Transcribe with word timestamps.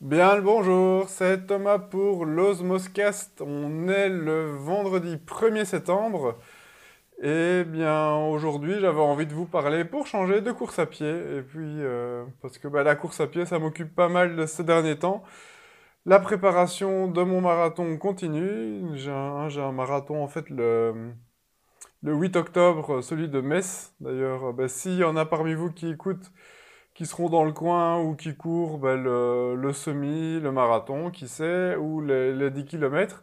Bien 0.00 0.34
le 0.36 0.42
bonjour, 0.42 1.08
c'est 1.08 1.46
Thomas 1.46 1.78
pour 1.78 2.26
l'Osmoscast. 2.26 3.40
On 3.40 3.88
est 3.88 4.08
le 4.08 4.50
vendredi 4.50 5.16
1er 5.16 5.64
septembre. 5.64 6.36
Et 7.22 7.64
bien 7.64 8.14
aujourd'hui 8.16 8.74
j'avais 8.80 9.00
envie 9.00 9.26
de 9.26 9.32
vous 9.32 9.46
parler 9.46 9.84
pour 9.84 10.06
changer 10.06 10.40
de 10.40 10.52
course 10.52 10.78
à 10.78 10.86
pied. 10.86 11.08
Et 11.08 11.42
puis 11.42 11.82
euh, 11.82 12.24
parce 12.42 12.58
que 12.58 12.68
bah, 12.68 12.82
la 12.82 12.96
course 12.96 13.20
à 13.20 13.28
pied 13.28 13.46
ça 13.46 13.58
m'occupe 13.58 13.94
pas 13.94 14.08
mal 14.08 14.48
ces 14.48 14.64
derniers 14.64 14.98
temps. 14.98 15.22
La 16.06 16.20
préparation 16.20 17.08
de 17.08 17.22
mon 17.22 17.40
marathon 17.40 17.96
continue. 17.96 18.96
J'ai 18.96 19.10
un, 19.12 19.72
marathon 19.72 20.22
en 20.22 20.28
fait 20.28 20.50
le, 20.50 21.12
le 22.02 22.14
8 22.14 22.36
octobre, 22.36 23.00
celui 23.00 23.28
de 23.28 23.40
Metz. 23.40 23.94
D'ailleurs, 24.00 24.52
bah, 24.52 24.68
s'il 24.68 24.96
y 24.96 25.04
en 25.04 25.16
a 25.16 25.24
parmi 25.24 25.54
vous 25.54 25.70
qui 25.72 25.88
écoutent 25.90 26.32
qui 26.94 27.06
seront 27.06 27.28
dans 27.28 27.44
le 27.44 27.52
coin 27.52 28.00
ou 28.00 28.14
qui 28.16 28.36
courent 28.36 28.78
ben, 28.78 28.96
le, 29.02 29.72
semi, 29.72 30.40
le 30.40 30.52
marathon, 30.52 31.10
qui 31.10 31.28
sait, 31.28 31.76
ou 31.76 32.00
les, 32.00 32.50
10 32.50 32.64
km, 32.66 33.22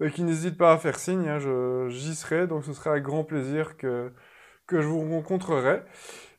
ben, 0.00 0.10
qui 0.10 0.22
n'hésitent 0.22 0.58
pas 0.58 0.72
à 0.72 0.78
faire 0.78 0.98
signe, 0.98 1.28
hein, 1.28 1.88
j'y 1.88 2.14
serai, 2.14 2.46
donc 2.46 2.64
ce 2.64 2.72
sera 2.72 2.92
avec 2.92 3.04
grand 3.04 3.24
plaisir 3.24 3.76
que, 3.76 4.12
que 4.66 4.80
je 4.82 4.86
vous 4.88 5.00
rencontrerai. 5.10 5.82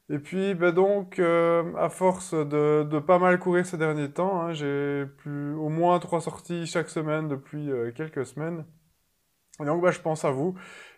Et 0.10 0.20
puis 0.20 0.56
ben 0.56 0.72
donc, 0.72 1.20
euh, 1.20 1.74
à 1.78 1.90
force 1.90 2.34
de, 2.34 2.84
de, 2.84 3.00
pas 3.00 3.20
mal 3.20 3.40
courir 3.40 3.66
ces 3.66 3.78
derniers 3.78 4.10
temps, 4.12 4.42
hein, 4.42 4.54
j'ai 4.54 5.06
plus 5.18 5.54
au 5.56 5.70
moins 5.70 6.00
trois 6.00 6.22
sorties 6.22 6.66
chaque 6.66 6.90
semaine 6.90 7.28
depuis 7.28 7.70
euh, 7.72 7.92
quelques 7.92 8.26
semaines. 8.26 8.66
Et 9.62 9.66
donc 9.66 9.82
ben, 9.82 9.92
je 9.92 10.00
pense 10.02 10.24
à 10.26 10.32
vous. 10.32 10.56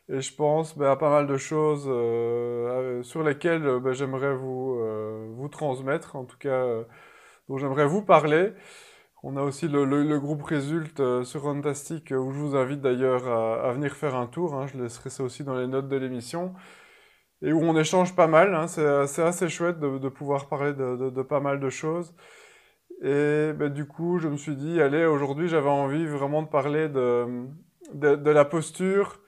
Et 0.10 0.22
je 0.22 0.34
pense 0.36 0.78
ben, 0.78 0.92
à 0.92 0.96
pas 0.96 1.10
mal 1.10 1.28
de 1.28 1.38
choses 1.38 1.86
euh, 1.88 3.04
sur 3.04 3.24
lesquelles 3.24 3.80
ben, 3.80 3.94
j'aimerais 3.94 4.36
vous, 4.36 4.78
euh, 4.80 5.29
transmettre, 5.50 6.16
en 6.16 6.26
tout 6.26 6.38
cas, 6.38 6.66
dont 7.50 7.58
j'aimerais 7.58 7.86
vous 7.86 8.02
parler. 8.02 8.54
On 9.22 9.36
a 9.36 9.42
aussi 9.42 9.68
le, 9.68 10.20
groupe 10.20 10.44
Résulte 10.44 11.02
sur 11.24 11.42
Fantastic, 11.42 12.12
où 12.12 12.32
je 12.32 12.40
vous 12.40 12.56
invite 12.56 12.82
d'ailleurs 12.82 13.28
à, 13.28 13.72
venir 13.74 13.94
faire 13.96 14.16
un 14.16 14.28
tour. 14.28 14.56
Hein, 14.56 14.68
je 14.68 14.82
laisserai 14.82 15.10
ça 15.10 15.24
aussi 15.24 15.44
dans 15.44 15.56
les 15.56 15.68
notes 15.68 15.90
de 15.90 15.98
l'émission. 15.98 16.54
Et 17.42 17.54
où 17.54 17.62
on 17.62 17.78
échange 17.78 18.16
pas 18.16 18.28
mal. 18.28 18.56
Hein, 18.56 18.68
c'est 18.68 19.22
assez 19.24 19.50
chouette 19.50 19.80
de, 19.80 20.10
pouvoir 20.10 20.48
parler 20.48 20.74
de, 20.74 21.22
pas 21.24 21.40
mal 21.42 21.60
de 21.60 21.70
choses. 21.70 22.16
Et 23.02 23.54
ben, 23.54 23.70
du 23.70 23.86
coup, 23.88 24.20
je 24.20 24.28
me 24.28 24.38
suis 24.38 24.56
dit, 24.56 24.82
allez, 24.82 25.06
aujourd'hui, 25.06 25.48
j'avais 25.50 25.70
envie 25.70 26.06
vraiment 26.06 26.42
de 26.42 26.48
parler 26.48 26.90
de, 26.90 27.46
de, 27.94 28.30
la 28.32 28.46
posture, 28.46 29.22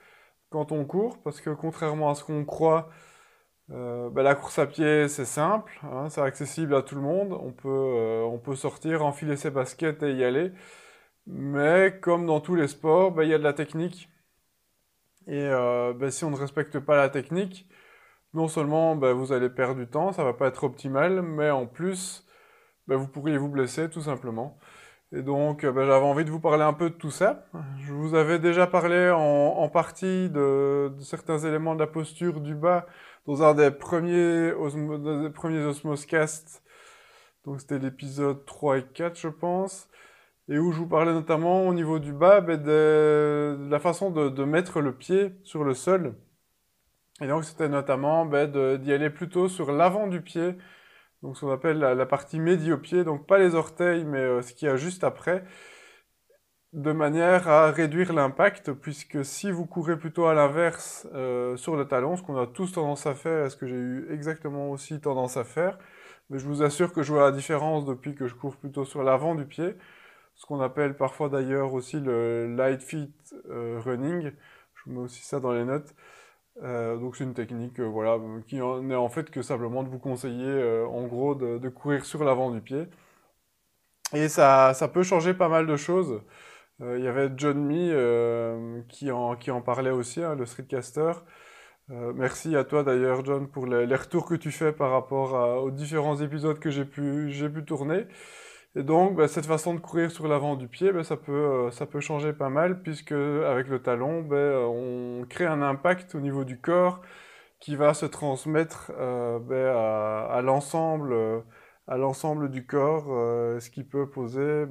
quand 0.50 0.72
on 0.72 0.84
court, 0.84 1.22
parce 1.22 1.40
que 1.40 1.50
contrairement 1.50 2.10
à 2.10 2.14
ce 2.14 2.24
qu'on 2.24 2.44
croit, 2.44 2.88
euh, 3.70 4.10
bah, 4.10 4.22
la 4.22 4.34
course 4.34 4.58
à 4.58 4.66
pied 4.66 5.08
c'est 5.08 5.24
simple, 5.24 5.80
hein, 5.84 6.08
c'est 6.10 6.20
accessible 6.20 6.74
à 6.74 6.82
tout 6.82 6.94
le 6.94 7.00
monde, 7.00 7.32
on 7.32 7.52
peut, 7.52 7.68
euh, 7.68 8.22
on 8.24 8.38
peut 8.38 8.56
sortir, 8.56 9.04
enfiler 9.04 9.36
ses 9.36 9.50
baskets 9.50 10.02
et 10.02 10.12
y 10.14 10.24
aller, 10.24 10.52
mais 11.26 11.98
comme 12.00 12.26
dans 12.26 12.40
tous 12.40 12.54
les 12.54 12.68
sports, 12.68 13.12
bah, 13.12 13.24
il 13.24 13.30
y 13.30 13.34
a 13.34 13.38
de 13.38 13.44
la 13.44 13.52
technique, 13.54 14.08
et 15.26 15.38
euh, 15.38 15.92
bah, 15.94 16.10
si 16.10 16.24
on 16.24 16.30
ne 16.30 16.36
respecte 16.36 16.78
pas 16.80 16.96
la 16.96 17.08
technique, 17.08 17.68
non 18.34 18.48
seulement 18.48 18.96
vous 18.96 19.32
allez 19.32 19.50
perdre 19.50 19.76
du 19.76 19.86
temps, 19.88 20.12
ça 20.12 20.24
va 20.24 20.34
pas 20.34 20.48
être 20.48 20.64
optimal, 20.64 21.22
mais 21.22 21.50
en 21.50 21.66
plus, 21.66 22.26
vous 22.88 23.08
pourriez 23.08 23.38
vous 23.38 23.48
blesser 23.48 23.90
tout 23.90 24.00
simplement. 24.02 24.58
Et 25.14 25.22
donc, 25.22 25.62
j'avais 25.62 25.92
envie 25.92 26.24
de 26.24 26.30
vous 26.30 26.40
parler 26.40 26.62
un 26.62 26.72
peu 26.72 26.88
de 26.90 26.94
tout 26.94 27.10
ça. 27.10 27.44
Je 27.80 27.92
vous 27.92 28.14
avais 28.14 28.38
déjà 28.38 28.66
parlé 28.66 29.10
en, 29.10 29.68
partie 29.68 30.30
de, 30.30 30.90
certains 31.00 31.38
éléments 31.38 31.74
de 31.74 31.80
la 31.80 31.86
posture 31.86 32.40
du 32.40 32.54
bas 32.54 32.86
dans 33.26 33.42
un 33.42 33.54
des 33.54 33.70
premiers, 33.70 34.52
osmo, 34.52 34.98
des 35.22 35.30
premiers 35.30 35.64
Osmoscasts. 35.64 36.62
Donc, 37.44 37.60
c'était 37.60 37.78
l'épisode 37.78 38.44
3 38.44 38.78
et 38.78 38.84
4, 38.84 39.18
je 39.18 39.28
pense. 39.28 39.88
Et 40.48 40.58
où 40.58 40.72
je 40.72 40.78
vous 40.78 40.88
parlais 40.88 41.12
notamment 41.12 41.66
au 41.66 41.74
niveau 41.74 41.98
du 41.98 42.12
bas 42.12 42.40
ben, 42.40 42.62
de, 42.62 43.58
la 43.70 43.78
façon 43.78 44.10
de, 44.10 44.44
mettre 44.44 44.80
le 44.80 44.92
pied 44.94 45.32
sur 45.44 45.64
le 45.64 45.74
sol. 45.74 46.14
Et 47.20 47.26
donc, 47.28 47.44
c'était 47.44 47.68
notamment 47.68 48.26
ben, 48.26 48.78
d'y 48.78 48.92
aller 48.92 49.10
plutôt 49.10 49.48
sur 49.48 49.72
l'avant 49.72 50.08
du 50.08 50.20
pied 50.20 50.56
donc 51.22 51.36
ce 51.36 51.42
qu'on 51.42 51.52
appelle 51.52 51.78
la, 51.78 52.06
partie 52.06 52.40
médio-pied, 52.40 53.04
donc 53.04 53.26
pas 53.26 53.38
les 53.38 53.54
orteils, 53.54 54.04
mais 54.04 54.18
euh, 54.18 54.42
ce 54.42 54.52
qu'il 54.52 54.66
y 54.66 54.70
a 54.70 54.76
juste 54.76 55.04
après, 55.04 55.44
de 56.72 56.92
manière 56.92 57.48
à 57.48 57.70
réduire 57.70 58.12
l'impact, 58.12 58.72
puisque 58.72 59.24
si 59.24 59.50
vous 59.50 59.66
courez 59.66 59.98
plutôt 59.98 60.26
à 60.26 60.34
l'inverse 60.34 61.06
euh, 61.14 61.56
sur 61.56 61.76
le 61.76 61.86
talon, 61.86 62.16
ce 62.16 62.22
qu'on 62.22 62.38
a 62.38 62.46
tous 62.46 62.72
tendance 62.72 63.06
à 63.06 63.14
faire, 63.14 63.46
est 63.46 63.50
ce 63.50 63.56
que 63.56 63.66
j'ai 63.66 63.76
eu 63.76 64.06
exactement 64.10 64.70
aussi 64.70 65.00
tendance 65.00 65.36
à 65.36 65.44
faire, 65.44 65.78
mais 66.30 66.38
je 66.38 66.46
vous 66.46 66.62
assure 66.62 66.92
que 66.92 67.02
je 67.02 67.12
vois 67.12 67.22
la 67.24 67.32
différence 67.32 67.84
depuis 67.84 68.14
que 68.14 68.26
je 68.26 68.34
cours 68.34 68.56
plutôt 68.56 68.84
sur 68.84 69.02
l'avant 69.02 69.34
du 69.34 69.44
pied, 69.44 69.74
ce 70.34 70.46
qu'on 70.46 70.60
appelle 70.60 70.96
parfois 70.96 71.28
d'ailleurs 71.28 71.74
aussi 71.74 72.00
le 72.00 72.54
light 72.56 72.82
feet 72.82 73.34
euh, 73.50 73.78
running, 73.84 74.32
je 74.74 74.82
vous 74.86 74.92
mets 74.92 75.04
aussi 75.04 75.22
ça 75.22 75.40
dans 75.40 75.52
les 75.52 75.64
notes, 75.64 75.94
euh, 76.62 76.96
donc 76.98 77.16
c'est 77.16 77.24
une 77.24 77.34
technique 77.34 77.80
euh, 77.80 77.84
voilà, 77.86 78.18
qui 78.46 78.56
n'est 78.56 78.94
en 78.94 79.08
fait 79.08 79.30
que 79.30 79.42
simplement 79.42 79.82
de 79.82 79.88
vous 79.88 79.98
conseiller 79.98 80.44
euh, 80.46 80.86
en 80.86 81.06
gros 81.06 81.34
de, 81.34 81.58
de, 81.58 81.68
courir 81.70 82.04
sur 82.04 82.24
l'avant 82.24 82.50
du 82.50 82.60
pied. 82.60 82.86
Et 84.14 84.28
ça, 84.28 84.74
ça 84.74 84.88
peut 84.88 85.02
changer 85.02 85.32
pas 85.34 85.48
mal 85.48 85.66
de 85.66 85.76
choses. 85.76 86.22
Il 86.80 87.04
y 87.04 87.08
avait 87.08 87.30
John 87.36 87.64
Mee 87.64 87.92
qui, 88.88 89.10
en, 89.12 89.36
qui 89.36 89.50
en 89.50 89.62
parlait 89.62 89.90
aussi, 89.90 90.22
hein, 90.22 90.34
le 90.34 90.46
streetcaster. 90.46 91.12
merci 91.88 92.56
à 92.56 92.64
toi 92.64 92.82
d'ailleurs 92.82 93.24
John 93.24 93.48
pour 93.48 93.66
les, 93.66 93.94
retours 93.94 94.26
que 94.26 94.34
tu 94.34 94.50
fais 94.50 94.72
par 94.72 94.90
rapport 94.90 95.62
aux 95.62 95.70
différents 95.70 96.16
épisodes 96.20 96.58
que 96.58 96.70
j'ai 96.70 96.84
pu, 96.84 97.32
pu 97.54 97.64
tourner. 97.64 98.06
Et 98.74 98.82
donc, 98.82 99.16
bah, 99.16 99.28
cette 99.28 99.44
façon 99.46 99.74
de 99.74 99.80
courir 99.80 100.10
sur 100.10 100.26
l'avant 100.28 100.56
du 100.56 100.66
pied, 100.66 100.92
bah, 100.92 101.04
ça, 101.04 101.16
peut, 101.16 101.32
euh, 101.32 101.70
ça 101.70 101.84
peut 101.86 102.00
changer 102.00 102.32
pas 102.32 102.48
mal, 102.48 102.80
puisque 102.82 103.12
avec 103.12 103.68
le 103.68 103.82
talon, 103.82 104.22
bah, 104.22 104.36
on 104.66 105.26
crée 105.28 105.44
un 105.46 105.60
impact 105.62 106.14
au 106.14 106.20
niveau 106.20 106.44
du 106.44 106.58
corps 106.58 107.02
qui 107.60 107.76
va 107.76 107.94
se 107.94 108.06
transmettre 108.06 108.92
euh, 108.98 110.28
à, 110.30 110.42
l'ensemble 110.42 111.14
à 111.88 111.96
l'ensemble 111.98 112.50
du 112.50 112.66
corps, 112.66 113.06
euh, 113.10 113.60
ce 113.60 113.70
qui 113.70 113.84
peut 113.84 114.08
poser 114.10 114.66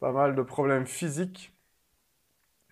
pas 0.00 0.12
mal 0.12 0.34
de 0.34 0.42
problèmes 0.42 0.86
physiques, 0.86 1.52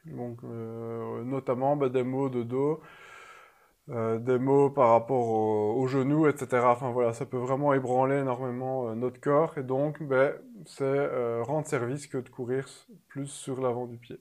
donc 0.07 0.43
notamment 0.43 1.77
des 1.77 2.03
maux 2.03 2.29
de 2.29 2.43
dos, 2.43 2.81
euh, 3.91 4.19
des 4.19 4.39
mots 4.39 4.71
par 4.71 4.91
rapport 4.91 5.29
aux 5.29 5.87
genoux, 5.87 6.27
etc. 6.27 6.63
Enfin 6.65 7.13
ça 7.13 7.27
peut 7.27 7.37
vraiment 7.37 7.75
ébranler 7.75 8.17
énormément 8.17 8.89
euh, 8.89 8.95
notre 8.95 9.21
corps 9.21 9.59
et 9.59 9.63
donc 9.63 10.03
ben, 10.03 10.33
c'est 10.65 10.85
euh, 10.85 11.43
rendre 11.43 11.67
service 11.67 12.07
que 12.07 12.17
de 12.17 12.29
courir 12.31 12.67
plus 13.09 13.27
sur 13.27 13.61
l'avant 13.61 13.87
du 13.87 13.99
pied. 13.99 14.19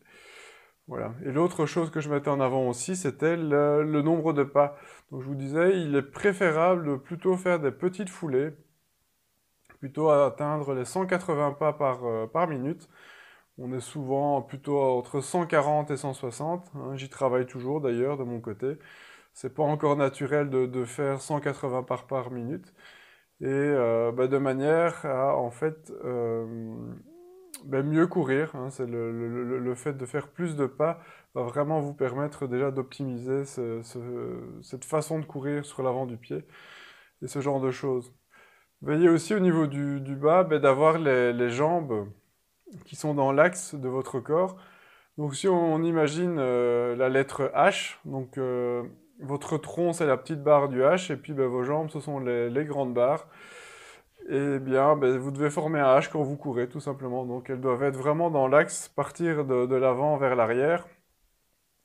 Voilà. 0.87 1.13
Et 1.25 1.31
l'autre 1.31 1.65
chose 1.65 1.91
que 1.91 2.01
je 2.01 2.09
mettais 2.09 2.29
en 2.29 2.41
avant 2.41 2.67
aussi, 2.67 2.97
c'était 2.97 3.37
le, 3.37 4.01
nombre 4.01 4.33
de 4.33 4.43
pas. 4.43 4.77
Je 5.13 5.17
vous 5.17 5.35
disais, 5.35 5.79
il 5.79 5.95
est 5.95 6.01
préférable 6.01 6.85
de 6.85 6.95
plutôt 6.97 7.37
faire 7.37 7.59
des 7.61 7.71
petites 7.71 8.09
foulées, 8.09 8.51
plutôt 9.83 10.09
à 10.09 10.27
atteindre 10.27 10.73
les 10.73 10.85
180 10.85 11.53
pas 11.53 11.73
par, 11.73 12.01
par 12.31 12.47
minute. 12.47 12.87
On 13.57 13.73
est 13.73 13.81
souvent 13.81 14.41
plutôt 14.41 14.79
entre 14.81 15.21
140 15.21 15.91
et 15.91 15.97
160. 15.97 16.71
Hein. 16.75 16.95
J'y 16.95 17.09
travaille 17.09 17.45
toujours 17.45 17.81
d'ailleurs 17.81 18.17
de 18.17 18.23
mon 18.23 18.39
côté 18.41 18.77
c'est 19.33 19.53
pas 19.53 19.63
encore 19.63 19.97
naturel 19.97 20.49
de, 20.49 20.65
de, 20.65 20.85
faire 20.85 21.21
180 21.21 21.83
par 21.83 22.07
par 22.07 22.31
minute. 22.31 22.73
Et 23.41 23.47
euh, 23.47 24.11
bah, 24.11 24.27
de 24.27 24.37
manière 24.37 25.05
à, 25.05 25.35
en 25.37 25.51
fait, 25.51 25.91
euh, 26.05 26.75
bah, 27.65 27.83
mieux 27.83 28.07
courir. 28.07 28.55
Hein, 28.55 28.69
c'est 28.69 28.85
le, 28.85 29.11
le, 29.11 29.59
le, 29.59 29.75
fait 29.75 29.93
de 29.93 30.05
faire 30.05 30.29
plus 30.29 30.55
de 30.55 30.65
pas 30.65 31.01
va 31.35 31.43
vraiment 31.43 31.81
vous 31.81 31.93
permettre 31.93 32.47
déjà 32.47 32.71
d'optimiser 32.71 33.45
ce, 33.45 33.81
ce, 33.83 33.99
cette 34.61 34.85
façon 34.85 35.19
de 35.19 35.25
courir 35.25 35.65
sur 35.65 35.83
l'avant 35.83 36.05
du 36.05 36.17
pied 36.17 36.45
et 37.21 37.27
ce 37.27 37.41
genre 37.41 37.61
de 37.61 37.71
choses. 37.71 38.13
Veillez 38.83 39.07
aussi 39.07 39.33
au 39.33 39.39
niveau 39.39 39.65
du, 39.65 39.99
bas 40.15 40.43
bah, 40.43 40.59
d'avoir 40.59 40.97
les, 40.97 41.49
jambes 41.49 42.09
qui 42.83 42.97
sont 42.97 43.13
dans 43.13 43.31
l'axe 43.31 43.75
de 43.75 43.87
votre 43.87 44.19
corps. 44.19 44.57
Donc 45.17 45.35
si 45.35 45.47
on, 45.47 45.81
imagine 45.83 46.35
euh, 46.37 46.93
la 46.97 47.07
lettre 47.07 47.49
H, 47.55 47.95
donc 48.03 48.37
euh, 48.37 48.83
votre 49.21 49.57
tronc, 49.57 49.93
c'est 49.93 50.05
la 50.05 50.17
petite 50.17 50.43
barre 50.43 50.67
du 50.67 50.81
H, 50.81 51.13
et 51.13 51.15
puis 51.15 51.31
ben, 51.31 51.47
vos 51.47 51.63
jambes, 51.63 51.89
ce 51.91 52.01
sont 52.01 52.19
les, 52.19 52.65
grandes 52.65 52.93
barres. 52.93 53.27
Et 54.29 54.59
bien, 54.59 54.97
ben, 54.97 55.17
vous 55.17 55.31
devez 55.31 55.49
former 55.49 55.79
un 55.79 55.97
H 55.99 56.09
quand 56.11 56.21
vous 56.21 56.35
courez, 56.35 56.67
tout 56.67 56.81
simplement. 56.81 57.25
Donc, 57.25 57.49
elles 57.49 57.61
doivent 57.61 57.83
être 57.83 57.97
vraiment 57.97 58.29
dans 58.31 58.49
l'axe, 58.49 58.89
partir 58.89 59.45
de, 59.45 59.75
l'avant 59.75 60.17
vers 60.17 60.35
l'arrière. 60.35 60.85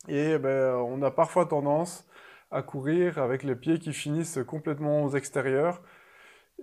Et 0.09 0.37
ben, 0.39 0.75
on 0.75 1.01
a 1.03 1.13
parfois 1.13 1.47
tendance 1.47 2.09
à 2.51 2.63
courir 2.63 3.19
avec 3.19 3.45
les 3.45 3.55
pieds 3.55 3.79
qui 3.79 3.93
finissent 3.93 4.41
complètement 4.47 5.05
aux 5.05 5.11
extérieurs. 5.11 5.81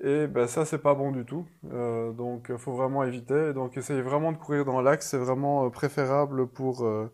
Et 0.03 0.27
ben, 0.27 0.47
ça, 0.47 0.65
c'est 0.65 0.79
pas 0.79 0.93
bon 0.93 1.11
du 1.11 1.25
tout. 1.25 1.45
Euh, 1.71 2.11
donc, 2.11 2.47
il 2.49 2.57
faut 2.57 2.73
vraiment 2.73 3.03
éviter. 3.03 3.53
Donc, 3.53 3.77
essayez 3.77 4.01
vraiment 4.01 4.31
de 4.31 4.37
courir 4.37 4.65
dans 4.65 4.81
l'axe. 4.81 5.07
C'est 5.09 5.17
vraiment 5.17 5.65
euh, 5.65 5.69
préférable 5.69 6.47
pour... 6.47 6.85
Euh, 6.85 7.11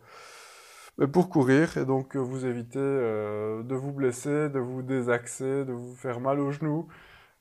pour 1.12 1.30
courir 1.30 1.78
et 1.78 1.86
donc 1.86 2.16
vous 2.16 2.45
éviter 2.45 2.78
euh, 2.80 3.63
de 3.63 3.75
vous 3.75 3.92
blesser, 3.92 4.50
de 4.50 4.60
vous 4.60 4.81
désaxer, 4.83 5.66
de 5.66 5.72
vous 5.74 5.95
faire 5.95 6.19
mal 6.19 6.39
aux 6.39 6.51
genoux, 6.51 6.88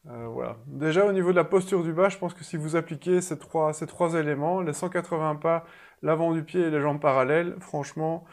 Euh, 0.08 0.28
voilà. 0.28 0.58
Déjà 0.66 1.06
au 1.06 1.12
niveau 1.12 1.31
de 1.32 1.37
la 1.37 1.44
posture 1.44 1.82
du 1.84 1.92
bas, 1.94 2.10
je 2.10 2.19
pense 2.19 2.34
que 2.34 2.44
si 2.44 2.56
vous 2.58 2.76
appliquez 2.76 3.22
ces 3.22 3.38
trois, 3.38 3.72
ces 3.75 3.87
trois 3.87 4.14
éléments, 4.14 4.62
les 4.62 4.75
180 4.75 5.37
pas, 5.37 5.64
l'avant 6.02 6.32
du 6.34 6.44
pied 6.44 6.62
et 6.62 6.70
les 6.70 6.81
jambes 6.81 7.00
parallèles, 7.00 7.56
franchement, 7.60 8.25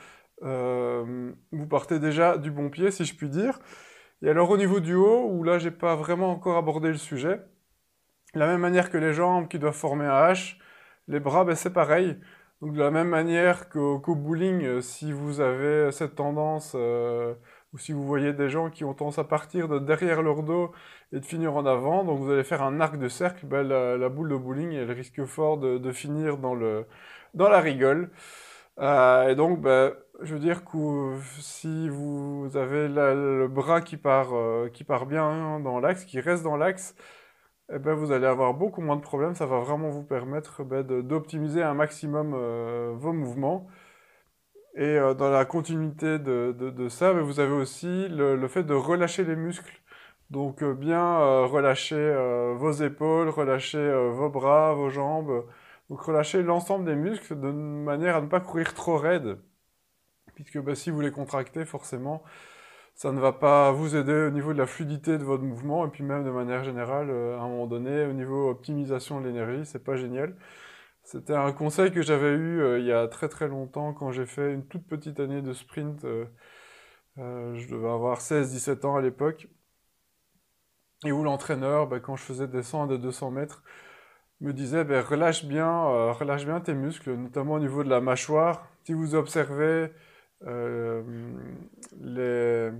euh, 0.43 1.31
vous 1.53 1.67
partez 1.67 1.99
déjà 1.99 2.37
du 2.37 2.51
bon 2.51 2.69
pied, 2.71 2.91
si 2.91 3.05
je 3.05 3.15
puis 3.15 3.29
dire. 3.29 3.59
Et 4.21 4.29
alors 4.29 4.49
au 4.49 4.57
niveau 4.57 4.79
du 4.79 4.95
haut, 4.95 5.27
où 5.29 5.43
là 5.43 5.59
j'ai 5.59 5.71
pas 5.71 5.95
vraiment 5.95 6.31
encore 6.31 6.57
abordé 6.57 6.89
le 6.89 6.97
sujet, 6.97 7.41
de 8.33 8.39
la 8.39 8.47
même 8.47 8.61
manière 8.61 8.89
que 8.91 8.97
les 8.97 9.13
jambes 9.13 9.47
qui 9.47 9.59
doivent 9.59 9.75
former 9.75 10.05
un 10.05 10.31
H, 10.31 10.57
les 11.07 11.19
bras, 11.19 11.45
ben, 11.45 11.55
c'est 11.55 11.73
pareil. 11.73 12.17
Donc 12.61 12.73
de 12.73 12.79
la 12.79 12.91
même 12.91 13.09
manière 13.09 13.69
qu'au 13.69 13.99
bowling, 14.15 14.63
euh, 14.63 14.81
si 14.81 15.11
vous 15.11 15.41
avez 15.41 15.91
cette 15.91 16.15
tendance, 16.15 16.73
euh, 16.75 17.35
ou 17.73 17.77
si 17.77 17.91
vous 17.93 18.05
voyez 18.05 18.33
des 18.33 18.49
gens 18.49 18.69
qui 18.71 18.83
ont 18.83 18.93
tendance 18.93 19.19
à 19.19 19.23
partir 19.23 19.67
de 19.67 19.79
derrière 19.79 20.21
leur 20.23 20.43
dos 20.43 20.71
et 21.11 21.19
de 21.19 21.25
finir 21.25 21.55
en 21.55 21.65
avant, 21.65 22.03
donc 22.03 22.19
vous 22.19 22.31
allez 22.31 22.43
faire 22.43 22.63
un 22.63 22.79
arc 22.81 22.97
de 22.97 23.07
cercle, 23.09 23.45
ben, 23.45 23.63
la, 23.63 24.09
boule 24.09 24.29
de 24.29 24.37
bowling, 24.37 24.71
elle 24.73 24.91
risque 24.91 25.23
fort 25.25 25.57
de, 25.57 25.91
finir 25.91 26.37
dans, 26.37 26.55
le, 26.55 26.85
dans 27.33 27.49
la 27.49 27.59
rigole. 27.59 28.09
Euh, 28.79 29.29
et 29.29 29.35
donc, 29.35 29.61
ben, 29.61 29.93
je 30.21 30.33
veux 30.33 30.39
dire 30.39 30.63
que 30.65 31.17
si 31.39 31.89
vous 31.89 32.49
avez 32.55 32.87
le 32.87 33.47
bras 33.47 33.81
qui 33.81 33.97
part, 33.97 34.29
qui 34.73 34.83
part 34.83 35.05
bien 35.05 35.59
dans 35.59 35.79
l'axe, 35.79 36.05
qui 36.05 36.19
reste 36.19 36.43
dans 36.43 36.57
l'axe, 36.57 36.95
eh 37.69 37.79
ben, 37.79 37.93
vous 37.95 38.11
allez 38.11 38.25
avoir 38.25 38.53
beaucoup 38.53 38.81
moins 38.81 38.95
de 38.95 39.01
problèmes. 39.01 39.35
Ça 39.35 39.45
va 39.45 39.59
vraiment 39.59 39.89
vous 39.89 40.03
permettre 40.03 40.63
ben, 40.63 40.83
d'optimiser 40.83 41.63
un 41.63 41.73
maximum 41.73 42.33
euh, 42.33 42.93
vos 42.95 43.13
mouvements. 43.13 43.67
Et 44.75 44.83
euh, 44.97 45.13
dans 45.13 45.29
la 45.31 45.45
continuité 45.45 46.19
de, 46.19 46.53
de, 46.57 46.89
ça, 46.89 47.13
ben, 47.13 47.21
vous 47.21 47.39
avez 47.39 47.53
aussi 47.53 48.07
le, 48.09 48.47
fait 48.47 48.63
de 48.63 48.73
relâcher 48.73 49.23
les 49.25 49.35
muscles. 49.35 49.81
Donc 50.29 50.61
euh, 50.63 50.73
bien 50.73 51.19
relâcher 51.45 52.15
vos 52.57 52.71
épaules, 52.71 53.29
relâcher 53.29 53.91
vos 54.11 54.29
bras, 54.29 54.73
vos 54.73 54.89
jambes. 54.89 55.45
Donc 55.89 56.01
relâcher 56.01 56.43
l'ensemble 56.43 56.85
des 56.85 56.95
muscles 56.95 57.39
de 57.39 57.51
manière 57.51 58.17
à 58.17 58.21
ne 58.21 58.27
pas 58.27 58.39
courir 58.41 58.73
trop 58.73 58.97
raide. 58.97 59.39
Puisque 60.37 60.59
ben, 60.59 60.75
si 60.75 60.91
vous 60.91 61.01
les 61.01 61.11
contractez, 61.11 61.65
forcément, 61.65 62.23
ça 62.93 63.11
ne 63.11 63.19
va 63.19 63.33
pas 63.33 63.71
vous 63.71 63.95
aider 63.95 64.13
au 64.13 64.29
niveau 64.29 64.53
de 64.53 64.59
la 64.59 64.67
fluidité 64.67 65.17
de 65.17 65.23
votre 65.23 65.43
mouvement 65.43 65.85
et 65.87 65.89
puis 65.89 66.03
même 66.03 66.23
de 66.23 66.29
manière 66.29 66.63
générale, 66.63 67.09
euh, 67.09 67.39
à 67.39 67.41
un 67.41 67.47
moment 67.47 67.65
donné, 67.67 68.05
au 68.05 68.13
niveau 68.13 68.49
optimisation 68.49 69.19
de 69.19 69.27
l'énergie, 69.27 69.65
c'est 69.65 69.83
pas 69.83 69.95
génial. 69.95 70.35
C'était 71.03 71.33
un 71.33 71.51
conseil 71.53 71.91
que 71.91 72.03
j'avais 72.03 72.29
eu 72.33 72.61
euh, 72.61 72.79
il 72.79 72.85
y 72.85 72.91
a 72.91 73.07
très 73.07 73.29
très 73.29 73.47
longtemps 73.47 73.93
quand 73.93 74.11
j'ai 74.11 74.27
fait 74.27 74.53
une 74.53 74.67
toute 74.67 74.85
petite 74.87 75.19
année 75.19 75.41
de 75.41 75.53
sprint. 75.53 76.05
Euh, 76.05 76.25
je 77.17 77.67
devais 77.67 77.89
avoir 77.89 78.19
16-17 78.19 78.85
ans 78.85 78.95
à 78.95 79.01
l'époque. 79.01 79.47
Et 81.05 81.11
où 81.11 81.23
l'entraîneur, 81.23 81.87
bah, 81.87 81.99
quand 81.99 82.15
je 82.15 82.23
faisais 82.23 82.47
des 82.47 82.63
100 82.63 82.87
de 82.87 82.97
200 82.97 83.31
mètres, 83.31 83.63
me 84.41 84.53
disait 84.53 84.83
bah, 84.83 85.01
relâche 85.01 85.45
bien, 85.45 86.11
relâche 86.13 86.45
bien 86.45 86.59
tes 86.61 86.73
muscles, 86.73 87.13
notamment 87.15 87.53
au 87.55 87.59
niveau 87.59 87.83
de 87.83 87.89
la 87.89 88.01
mâchoire. 88.01 88.67
Si 88.83 88.93
vous 88.93 89.15
observez 89.15 89.91
euh, 90.45 91.03
les, 91.99 92.71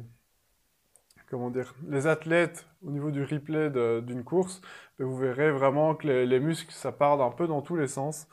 comment 1.30 1.50
dire, 1.50 1.74
les 1.88 2.07
athlètes 2.07 2.68
au 2.83 2.92
niveau 2.92 3.12
du 3.12 3.24
replay 3.24 3.69
d'une 4.01 4.24
course, 4.24 4.62
ben, 5.00 5.06
vous 5.06 5.18
verrez 5.18 5.51
vraiment 5.51 5.95
que 5.95 6.07
les, 6.07 6.39
muscles, 6.39 6.71
ça 6.71 6.92
part 6.92 7.21
un 7.21 7.31
peu 7.31 7.48
dans 7.48 7.62
tous 7.62 7.75
les 7.75 7.88
sens. 7.88 8.27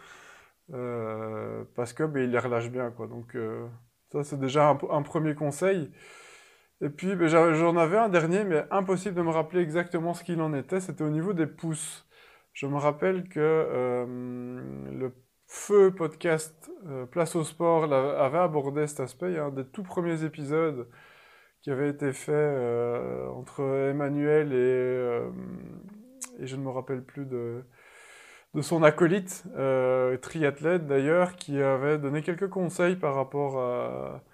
Euh, 0.72 1.64
parce 1.74 1.92
que 1.92 2.04
ben, 2.04 2.30
les 2.30 2.38
relâchent 2.38 2.70
bien. 2.70 2.90
Quoi. 2.90 3.06
Donc 3.06 3.34
euh, 3.34 3.66
ça, 4.12 4.24
c'est 4.24 4.40
déjà 4.40 4.68
un, 4.68 5.02
premier 5.02 5.34
conseil. 5.34 5.90
Et 6.80 6.90
puis 6.90 7.16
ben, 7.16 7.28
j'en 7.28 7.76
avais 7.76 7.98
un 7.98 8.08
dernier, 8.08 8.44
mais 8.44 8.64
impossible 8.70 9.14
de 9.14 9.22
me 9.22 9.30
rappeler 9.30 9.60
exactement 9.62 10.14
ce 10.14 10.24
qu'il 10.24 10.40
en 10.40 10.54
était. 10.54 10.80
C'était 10.80 11.04
au 11.04 11.10
niveau 11.10 11.32
des 11.32 11.46
pouces. 11.46 12.06
Je 12.52 12.66
me 12.66 12.76
rappelle 12.76 13.28
que 13.28 14.06
le 14.92 15.12
Feu 15.54 15.92
podcast 15.92 16.68
euh, 16.88 17.06
Place 17.06 17.36
au 17.36 17.44
sport 17.44 17.84
avait 17.84 18.38
abordé 18.38 18.88
cet 18.88 18.98
aspect. 19.00 19.30
Il 19.30 19.34
y 19.34 19.38
a 19.38 19.44
un 19.44 19.50
des 19.50 19.64
tout 19.64 19.84
premiers 19.84 20.24
épisodes 20.24 20.88
qui 21.62 21.70
avait 21.70 21.88
été 21.88 22.12
fait 22.12 22.32
euh, 22.32 23.28
entre 23.28 23.62
Emmanuel 23.62 24.52
et, 24.52 24.56
euh, 24.56 25.30
et 26.40 26.46
je 26.48 26.56
ne 26.56 26.62
me 26.62 26.70
rappelle 26.70 27.04
plus 27.04 27.24
de, 27.24 27.62
de 28.54 28.62
son 28.62 28.82
acolyte, 28.82 29.44
triathlète 30.22 30.86
d'ailleurs, 30.88 31.36
qui 31.36 31.62
avait 31.62 31.98
donné 31.98 32.22
quelques 32.22 32.50
conseils 32.50 32.96
par 32.96 33.14
rapport, 33.14 33.58
à, 33.60 34.24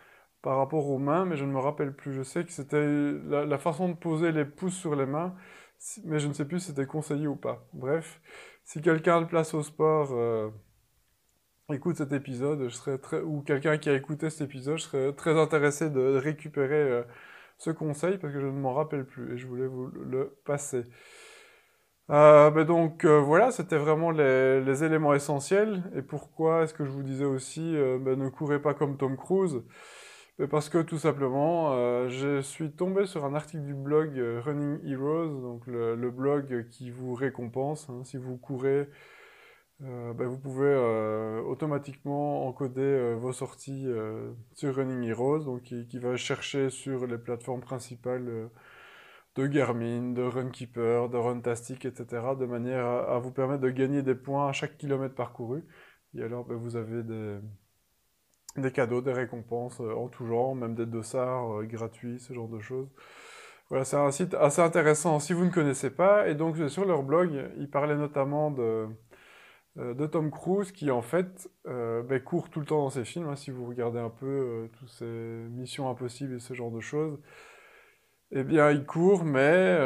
par 0.41 0.57
rapport 0.57 0.89
aux 0.89 0.99
mains, 0.99 1.27
mais 1.27 1.37
je 1.37 1.45
ne 1.45 1.53
me 1.53 1.61
rappelle 1.61 1.93
plus. 1.93 2.15
Je 2.15 2.23
sais 2.23 2.45
que 2.45 2.51
c'était 2.51 3.13
la, 3.29 3.59
façon 3.59 3.91
de 3.91 3.95
poser 3.95 4.33
les 4.33 4.47
pouces 4.47 4.77
sur 4.77 4.97
les 4.97 5.07
mains, 5.07 5.35
mais 6.05 6.19
je 6.19 6.29
ne 6.29 6.33
sais 6.33 6.47
plus 6.47 6.61
si 6.61 6.69
c'était 6.69 6.87
conseillé 6.87 7.27
ou 7.27 7.37
pas. 7.37 7.69
Bref, 7.75 8.21
si 8.65 8.81
quelqu'un 8.81 9.21
de 9.21 9.27
place 9.27 9.53
au 9.55 9.63
sport 9.63 10.15
écoute 11.73 11.97
cet 11.97 12.13
épisode, 12.13 12.69
je 12.69 12.75
serais 12.75 12.99
ou 13.23 13.43
quelqu'un 13.43 13.79
qui 13.79 13.89
a 13.89 13.95
écouté 13.95 14.31
cet 14.31 14.43
épisode, 14.43 14.79
je 14.79 14.83
serais 14.85 15.13
très 15.13 15.39
intéressé 15.39 15.91
de 15.91 16.17
récupérer 16.17 16.75
euh, 16.75 17.03
ce 17.59 17.71
conseil 17.71 18.19
parce 18.19 18.33
que 18.33 18.41
je 18.41 18.47
ne 18.47 18.53
m'en 18.53 18.75
rappelle 18.75 19.05
plus 19.05 19.35
et 19.35 19.39
je 19.39 19.47
voulais 19.47 19.67
vous 19.67 19.87
le 19.89 20.37
passer. 20.45 20.85
Euh, 22.11 22.51
ben 22.51 22.65
donc 22.65 23.05
euh, 23.05 23.21
voilà, 23.21 23.53
c'était 23.53 23.77
vraiment 23.77 24.11
les, 24.11 24.85
éléments 24.85 25.15
essentiels. 25.15 25.85
Et 25.95 26.03
pourquoi 26.03 26.65
est-ce 26.65 26.75
que 26.75 26.85
je 26.85 26.91
vous 26.91 27.03
disais 27.03 27.25
aussi 27.25 27.75
ben 28.01 28.19
ne 28.19 28.29
courez 28.29 28.61
pas 28.61 28.75
comme 28.75 28.97
Tom 28.97 29.17
Cruise? 29.17 29.63
Ben 30.39 30.49
Parce 30.49 30.69
que 30.69 30.79
tout 30.83 30.99
simplement, 30.99 32.09
je 32.09 32.41
suis 32.41 32.73
tombé 32.73 33.07
sur 33.07 33.25
un 33.25 33.35
article 33.35 33.63
du 33.65 33.75
blog 33.75 34.13
Running 34.45 34.81
Heroes, 34.87 35.41
donc 35.43 35.67
le, 35.67 36.11
blog 36.11 36.67
qui 36.71 36.91
vous 36.91 37.15
récompense 37.15 37.89
hein, 37.91 38.03
si 38.05 38.17
vous 38.17 38.37
courez 38.39 38.89
euh, 39.83 40.13
ben, 40.13 40.27
vous 40.27 40.39
pouvez 40.39 40.67
euh, 40.69 41.41
automatiquement 41.43 42.47
encoder 42.47 42.83
euh, 42.83 43.15
vos 43.15 43.33
sorties 43.33 43.87
sur 44.55 44.75
Running 44.77 45.05
Heroes, 45.05 45.45
donc 45.45 45.63
qui, 45.63 45.99
va 45.99 46.17
chercher 46.17 46.71
sur 46.71 47.07
les 47.07 47.19
plateformes 47.19 47.61
principales 47.61 48.51
de 49.37 49.47
Garmin, 49.47 50.13
de 50.13 50.23
Runkeeper, 50.23 51.09
de 51.09 51.17
Runtastic, 51.17 51.85
etc., 51.87 52.07
de 52.39 52.47
manière 52.47 52.87
à, 52.87 53.19
vous 53.19 53.33
permettre 53.33 53.63
de 53.63 53.71
gagner 53.71 54.03
des 54.03 54.15
points 54.15 54.49
à 54.49 54.53
chaque 54.53 54.77
kilomètre 54.79 55.15
parcouru. 55.15 55.65
Et 56.15 56.23
alors, 56.23 56.45
ben, 56.45 56.57
vous 56.57 56.77
avez 56.77 57.03
des, 57.03 57.39
des, 58.57 58.73
cadeaux, 58.73 59.01
des 59.01 59.13
récompenses 59.13 59.81
en 59.81 60.09
tout 60.09 60.27
genre, 60.27 60.55
même 60.55 60.75
des 60.75 60.87
dossards 60.87 61.65
gratuits, 61.65 62.21
ce 62.21 62.35
genre 62.35 62.49
de 62.49 62.61
choses. 62.61 62.89
Voilà, 63.71 63.85
c'est 63.85 63.97
un 63.97 64.11
site 64.11 64.35
assez 64.35 64.61
intéressant 64.61 65.21
si 65.21 65.33
vous 65.33 65.45
ne 65.45 65.51
connaissez 65.51 65.91
pas. 65.91 66.29
Et 66.29 66.35
donc, 66.35 66.57
sur 66.69 66.85
leur 66.85 67.05
blog, 67.05 67.53
ils 67.57 67.71
parlaient 67.71 67.97
notamment 67.97 68.51
de 68.51 68.63
euh, 68.63 68.87
de 69.77 70.07
Tom 70.07 70.31
Cruise 70.31 70.73
qui 70.73 70.91
en 70.91 71.03
fait 71.03 71.49
euh, 71.67 72.03
ben, 72.03 72.21
court 72.21 72.51
tout 72.51 72.61
le 72.61 72.67
temps 72.67 72.83
dans 72.83 72.91
ses 72.91 73.05
films. 73.05 73.29
Hein, 73.29 73.37
si 73.37 73.51
vous 73.51 73.67
regardez 73.67 73.99
un 73.99 74.11
peu 74.11 74.27
euh, 74.27 74.69
toutes 74.79 74.89
ces 74.91 75.05
missions 75.05 75.89
impossibles 75.89 76.35
et 76.35 76.41
ce 76.41 76.55
genre 76.55 76.71
de 76.71 76.81
choses, 76.81 77.19
eh 78.33 78.45
bien 78.45 78.71
il 78.71 78.85
court, 78.85 79.25
mais 79.25 79.77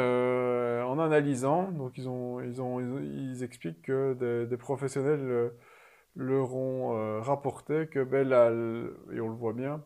en 0.85 0.99
analysant. 0.99 1.71
Donc 1.71 1.97
ils 1.97 2.09
ont, 2.09 2.41
ils 2.41 2.61
ont, 2.61 2.79
ils, 2.79 3.43
expliquent 3.43 3.81
que 3.83 4.45
des, 4.45 4.57
professionnels 4.57 5.51
leur 6.15 6.55
ont 6.55 7.21
rapporté 7.21 7.87
que 7.87 8.03
ben, 8.03 8.31
et 9.13 9.19
on 9.19 9.29
le 9.29 9.35
voit 9.35 9.53
bien, 9.53 9.83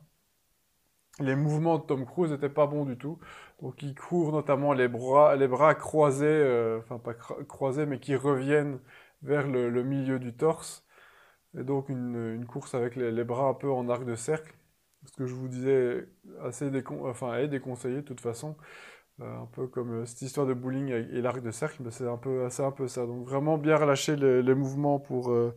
les 1.19 1.35
mouvements 1.35 1.77
de 1.77 1.83
Tom 1.83 2.05
Cruise 2.05 2.31
n'étaient 2.31 2.49
pas 2.49 2.67
bons 2.67 2.85
du 2.85 2.97
tout. 2.97 3.19
Donc 3.61 3.81
il 3.83 3.95
court 3.95 4.31
notamment 4.31 4.73
les 4.73 4.87
bras, 4.87 5.35
les 5.35 5.47
bras 5.47 5.75
croisés, 5.75 6.77
enfin 6.79 6.99
pas 6.99 7.13
croisés, 7.13 7.85
mais 7.85 7.99
qui 7.99 8.15
reviennent 8.15 8.79
vers 9.21 9.47
le, 9.47 9.83
milieu 9.83 10.19
du 10.19 10.33
torse. 10.33 10.85
Et 11.57 11.63
donc 11.63 11.89
une, 11.89 12.45
course 12.45 12.75
avec 12.75 12.95
les, 12.95 13.23
bras 13.23 13.49
un 13.49 13.53
peu 13.53 13.71
en 13.71 13.89
arc 13.89 14.05
de 14.05 14.15
cercle. 14.15 14.53
Ce 15.05 15.13
que 15.13 15.25
je 15.25 15.33
vous 15.33 15.47
disais 15.47 16.07
assez 16.43 16.69
enfin, 17.03 17.35
est 17.35 17.47
déconseillé 17.47 17.97
de 17.97 18.01
toute 18.01 18.21
façon. 18.21 18.55
Euh, 19.21 19.41
un 19.41 19.47
peu 19.47 19.67
comme 19.67 20.01
euh, 20.01 20.05
cette 20.05 20.21
histoire 20.21 20.47
de 20.47 20.53
bowling 20.53 20.89
et, 20.91 21.21
l'arc 21.21 21.41
de 21.41 21.51
cercle, 21.51 21.83
c'est 21.91 22.07
un, 22.07 22.15
peu, 22.17 22.45
un 22.45 22.71
peu 22.71 22.87
ça. 22.87 23.05
Donc 23.05 23.25
vraiment 23.27 23.57
bien 23.57 23.75
relâcher 23.75 24.15
les, 24.15 24.55
mouvements 24.55 24.99
pour 24.99 25.31
euh, 25.31 25.53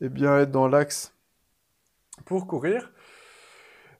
et 0.00 0.08
bien 0.08 0.38
être 0.38 0.52
dans 0.52 0.68
l'axe 0.68 1.14
pour 2.24 2.46
courir. 2.46 2.92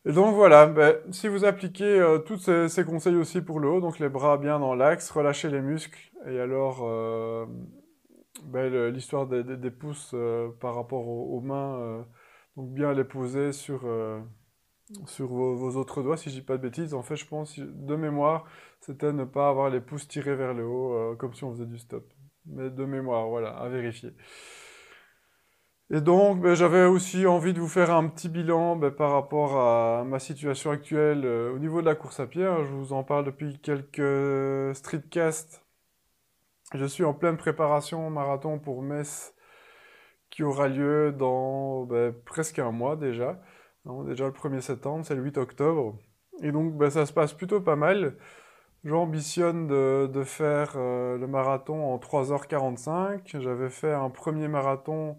Et 0.06 0.12
donc 0.12 0.34
voilà, 0.34 0.66
ben, 0.66 0.96
si 1.10 1.28
vous 1.28 1.44
appliquez 1.44 2.18
tous 2.26 2.38
ces, 2.68 2.84
conseils 2.84 3.16
aussi 3.16 3.40
pour 3.42 3.60
le 3.60 3.68
haut, 3.68 3.80
donc 3.80 3.98
les 3.98 4.08
bras 4.08 4.38
bien 4.38 4.58
dans 4.58 4.74
l'axe, 4.74 5.10
relâchez 5.10 5.50
les 5.50 5.60
muscles, 5.60 6.00
et 6.26 6.40
alors 6.40 6.86
ben, 8.44 8.88
l'histoire 8.88 9.26
des, 9.26 9.70
pouces 9.70 10.12
euh, 10.14 10.50
par 10.60 10.74
rapport 10.74 11.06
aux, 11.08 11.40
mains, 11.40 11.78
euh, 11.80 12.02
donc 12.56 12.72
bien 12.72 12.92
les 12.92 13.04
poser 13.04 13.52
sur, 13.52 13.82
euh, 13.84 14.20
sur 15.06 15.28
vos, 15.28 15.76
autres 15.76 16.02
doigts, 16.02 16.16
si 16.16 16.30
je 16.30 16.36
dis 16.36 16.42
pas 16.42 16.56
de 16.56 16.62
bêtises. 16.62 16.94
En 16.94 17.02
fait, 17.02 17.16
je 17.16 17.26
pense, 17.26 17.58
de 17.58 17.96
mémoire, 17.96 18.44
c'était 18.80 19.12
ne 19.12 19.24
pas 19.24 19.48
avoir 19.48 19.70
les 19.70 19.80
pouces 19.80 20.08
tirés 20.08 20.36
vers 20.36 20.54
le 20.54 20.64
haut, 20.66 21.16
comme 21.16 21.34
si 21.34 21.44
on 21.44 21.52
faisait 21.52 21.66
du 21.66 21.78
stop. 21.78 22.12
Mais 22.46 22.70
de 22.70 22.84
mémoire, 22.84 23.28
voilà, 23.28 23.50
à 23.50 23.68
vérifier. 23.68 24.12
Et 25.92 26.00
donc, 26.00 26.40
ben, 26.40 26.54
j'avais 26.54 26.84
aussi 26.84 27.26
envie 27.26 27.52
de 27.52 27.60
vous 27.60 27.68
faire 27.68 27.90
un 27.90 28.08
petit 28.08 28.28
bilan 28.28 28.76
ben, 28.76 28.90
par 28.90 29.12
rapport 29.12 29.56
à 29.58 30.04
ma 30.04 30.18
situation 30.20 30.70
actuelle 30.70 31.26
au 31.26 31.58
niveau 31.58 31.80
de 31.80 31.86
la 31.86 31.96
course 31.96 32.20
à 32.20 32.26
pied. 32.26 32.44
Hein. 32.44 32.64
Je 32.64 32.72
vous 32.72 32.92
en 32.92 33.02
parle 33.04 33.24
depuis 33.24 33.58
quelques 33.60 34.74
streetcasts 34.76 35.64
Je 36.74 36.84
suis 36.84 37.04
en 37.04 37.14
pleine 37.14 37.36
préparation 37.36 38.08
marathon 38.10 38.58
pour 38.60 38.82
Metz 38.82 39.34
qui 40.30 40.44
aura 40.44 40.68
lieu 40.68 41.12
dans 41.12 41.84
ben, 41.84 42.14
presque 42.24 42.60
un 42.60 42.70
mois 42.70 42.96
déjà. 42.96 43.40
déjà 44.06 44.26
le 44.26 44.32
1er 44.32 44.60
septembre, 44.60 45.04
c'est 45.04 45.16
le 45.16 45.22
8 45.22 45.38
octobre. 45.38 45.98
Et 46.42 46.52
donc 46.52 46.76
ben, 46.76 46.90
ça 46.90 47.06
se 47.06 47.12
passe 47.12 47.32
plutôt 47.34 47.60
pas 47.60 47.76
mal. 47.76 48.16
J'ambitionne 48.84 49.66
de, 49.66 50.22
faire 50.24 50.74
euh, 50.76 51.18
le 51.18 51.26
marathon 51.26 51.92
en 51.92 51.98
3h45. 51.98 53.40
J'avais 53.40 53.68
fait 53.70 53.92
un 53.92 54.08
premier 54.10 54.48
marathon, 54.48 55.18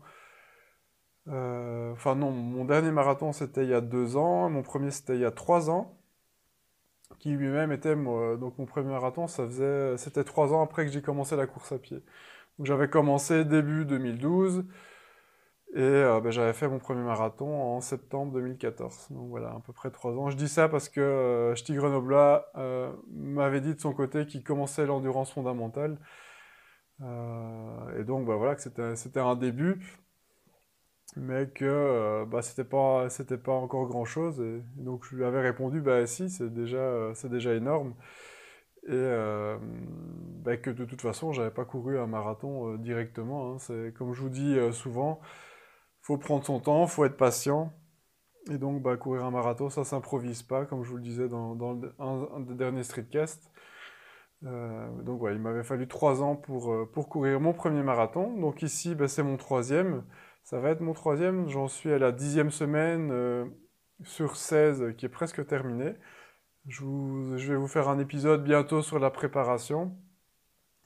euh, 1.27 1.91
enfin 1.91 2.15
non, 2.15 2.31
mon 2.31 2.65
dernier 2.65 2.91
marathon 2.91 3.33
c'était 3.33 3.63
il 3.63 3.69
y 3.69 3.73
a 3.73 3.81
deux 3.81 4.17
ans, 4.17 4.49
mon 4.49 4.63
premier 4.63 4.89
c'était 4.91 5.15
il 5.15 5.21
y 5.21 5.25
a 5.25 5.31
trois 5.31 5.69
ans, 5.69 6.00
qui 7.19 7.31
lui-même 7.31 7.71
était, 7.71 7.95
donc 7.95 8.57
mon 8.57 8.65
premier 8.65 8.89
marathon, 8.91 9.27
ça 9.27 9.45
faisait, 9.45 9.97
c'était 9.97 10.23
trois 10.23 10.53
ans 10.53 10.61
après 10.63 10.85
que 10.85 10.91
j'ai 10.91 11.01
commencé 11.01 11.35
la 11.35 11.47
course 11.47 11.71
à 11.71 11.79
pied. 11.79 12.01
Donc 12.57 12.67
j'avais 12.67 12.89
commencé 12.89 13.45
début 13.45 13.85
2012. 13.85 14.65
Et 15.73 15.79
euh, 15.79 16.19
ben, 16.19 16.31
j'avais 16.31 16.51
fait 16.51 16.67
mon 16.67 16.79
premier 16.79 17.01
marathon 17.01 17.47
en 17.47 17.79
septembre 17.79 18.33
2014. 18.33 19.07
Donc 19.11 19.29
voilà, 19.29 19.49
à 19.51 19.59
peu 19.65 19.71
près 19.71 19.89
trois 19.89 20.11
ans. 20.17 20.29
Je 20.29 20.35
dis 20.35 20.49
ça 20.49 20.67
parce 20.67 20.89
que 20.89 20.99
euh, 20.99 21.55
Ch'ti 21.55 21.77
euh, 21.77 22.91
m'avait 23.09 23.61
dit 23.61 23.73
de 23.73 23.79
son 23.79 23.93
côté 23.93 24.25
qu'il 24.25 24.43
commençait 24.43 24.85
l'endurance 24.85 25.31
fondamentale. 25.31 25.97
et 26.99 28.03
donc 28.03 28.25
bah, 28.27 28.35
voilà, 28.35 28.55
que 28.55 28.95
c'était 28.95 29.19
un 29.19 29.35
début, 29.35 29.79
mais 31.17 31.47
que 31.49 32.25
bah, 32.25 32.41
c'était 32.41 32.63
pas, 32.63 33.07
pas 33.43 33.51
encore 33.51 33.87
grand 33.87 34.05
chose. 34.05 34.41
Et, 34.41 34.61
donc 34.75 35.05
je 35.05 35.15
lui 35.15 35.25
avais 35.25 35.41
répondu, 35.41 35.81
bah 35.81 36.05
si, 36.07 36.29
c'est 36.29 36.53
déjà, 36.53 37.13
c'est 37.15 37.29
déjà 37.29 37.53
énorme. 37.53 37.93
Et 38.87 39.11
bah, 40.43 40.57
que 40.57 40.69
de 40.71 40.85
toute 40.85 41.01
façon, 41.01 41.33
j'avais 41.33 41.51
pas 41.51 41.65
couru 41.65 41.99
un 41.99 42.07
marathon 42.07 42.75
directement. 42.77 43.53
Hein. 43.53 43.57
C'est 43.59 43.93
comme 43.97 44.13
je 44.13 44.21
vous 44.21 44.29
dis 44.29 44.57
souvent, 44.71 45.21
faut 46.01 46.17
prendre 46.17 46.45
son 46.45 46.59
temps, 46.59 46.87
faut 46.87 47.05
être 47.05 47.17
patient. 47.17 47.73
Et 48.49 48.57
donc, 48.57 48.81
bah, 48.81 48.97
courir 48.97 49.23
un 49.25 49.31
marathon, 49.31 49.69
ça 49.69 49.83
s'improvise 49.83 50.41
pas, 50.41 50.65
comme 50.65 50.83
je 50.83 50.89
vous 50.89 50.97
le 50.97 51.03
disais 51.03 51.29
dans, 51.29 51.55
un, 51.99 52.39
des 52.39 52.55
derniers 52.55 52.83
streetcasts. 52.83 53.51
Euh, 54.43 54.89
donc, 55.03 55.21
ouais, 55.21 55.33
il 55.33 55.39
m'avait 55.39 55.63
fallu 55.63 55.87
trois 55.87 56.23
ans 56.23 56.35
pour, 56.35 56.73
euh, 56.73 56.89
pour 56.91 57.07
courir 57.09 57.39
mon 57.39 57.53
premier 57.53 57.83
marathon. 57.83 58.35
Donc, 58.39 58.63
ici, 58.63 58.95
bah, 58.95 59.07
c'est 59.07 59.23
mon 59.23 59.37
troisième. 59.37 60.03
Ça 60.43 60.59
va 60.59 60.69
être 60.71 60.81
mon 60.81 60.93
troisième. 60.93 61.47
J'en 61.49 61.67
suis 61.67 61.91
à 61.91 61.99
la 61.99 62.11
dixième 62.11 62.51
semaine 62.51 63.09
euh, 63.11 63.45
sur 64.03 64.35
16 64.35 64.95
qui 64.97 65.05
est 65.05 65.09
presque 65.09 65.45
terminée. 65.47 65.95
Je, 66.67 66.83
je 67.37 67.53
vais 67.53 67.57
vous 67.57 67.67
faire 67.67 67.89
un 67.89 67.99
épisode 67.99 68.43
bientôt 68.43 68.81
sur 68.81 68.99
la 68.99 69.09
préparation 69.11 69.97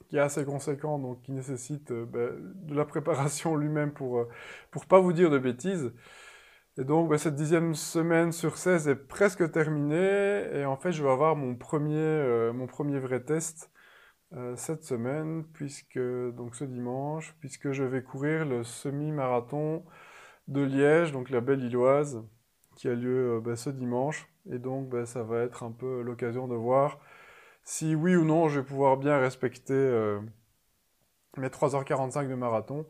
qui 0.08 0.16
est 0.16 0.20
assez 0.20 0.44
conséquent, 0.44 0.98
donc 0.98 1.22
qui 1.22 1.32
nécessite 1.32 1.90
euh, 1.90 2.06
ben, 2.06 2.30
de 2.66 2.74
la 2.74 2.84
préparation 2.84 3.56
lui-même 3.56 3.92
pour 3.92 4.18
ne 4.18 4.24
euh, 4.24 4.84
pas 4.88 5.00
vous 5.00 5.12
dire 5.12 5.30
de 5.30 5.38
bêtises. 5.38 5.92
Et 6.78 6.84
donc 6.84 7.08
ben, 7.08 7.18
cette 7.18 7.34
dixième 7.34 7.74
semaine 7.74 8.32
sur 8.32 8.58
16 8.58 8.88
est 8.88 8.96
presque 8.96 9.50
terminée, 9.50 10.48
et 10.54 10.64
en 10.66 10.76
fait 10.76 10.92
je 10.92 11.02
vais 11.02 11.10
avoir 11.10 11.36
mon 11.36 11.54
premier, 11.54 11.94
euh, 11.96 12.52
mon 12.52 12.66
premier 12.66 12.98
vrai 12.98 13.20
test 13.24 13.70
cette 14.56 14.82
semaine, 14.82 15.44
puisque 15.52 15.98
donc 15.98 16.54
ce 16.56 16.64
dimanche, 16.64 17.34
puisque 17.40 17.72
je 17.72 17.84
vais 17.84 18.02
courir 18.02 18.44
le 18.44 18.64
semi-marathon 18.64 19.84
de 20.48 20.62
Liège, 20.62 21.12
donc 21.12 21.30
la 21.30 21.40
belle 21.40 21.62
Illoise, 21.62 22.22
qui 22.76 22.88
a 22.88 22.94
lieu 22.94 23.40
ben, 23.42 23.56
ce 23.56 23.70
dimanche, 23.70 24.28
et 24.50 24.58
donc 24.58 24.92
ça 25.06 25.22
va 25.22 25.40
être 25.40 25.62
un 25.62 25.72
peu 25.72 26.02
l'occasion 26.02 26.48
de 26.48 26.54
voir 26.54 26.98
si 27.66 27.96
oui 27.96 28.16
ou 28.16 28.24
non 28.24 28.48
je 28.48 28.60
vais 28.60 28.66
pouvoir 28.66 28.96
bien 28.96 29.18
respecter 29.18 29.74
euh, 29.74 30.20
mes 31.36 31.48
3h45 31.48 32.28
de 32.28 32.34
marathon, 32.34 32.86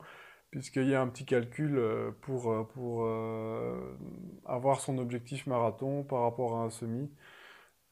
puisqu'il 0.51 0.89
y 0.89 0.95
a 0.95 1.01
un 1.01 1.09
petit 1.09 1.25
calcul 1.25 1.79
euh, 1.79 2.13
pour, 2.21 2.53
euh, 2.53 2.63
pour 2.65 3.09
avoir 4.45 4.81
son 4.81 4.99
objectif 4.99 5.47
marathon 5.47 6.05
par 6.05 6.23
rapport 6.23 6.57
à 6.59 6.63
un 6.63 6.71
semi, 6.71 7.11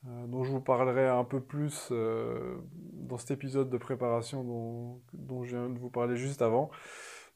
dont 0.05 0.45
je 0.45 0.51
vous 0.51 0.61
parlerai 0.61 1.09
un 1.09 1.25
peu 1.25 1.41
plus 1.41 1.91
dans 1.91 3.19
cet 3.19 3.31
épisode 3.31 3.71
de 3.71 3.79
préparation 3.79 4.45
dont, 4.45 5.01
dont, 5.13 5.45
je 5.45 5.57
viens 5.57 5.69
de 5.69 5.79
vous 5.79 5.91
parler 5.91 6.17
juste 6.17 6.43
avant. 6.43 6.71